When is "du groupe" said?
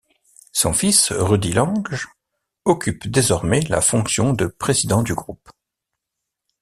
5.03-5.51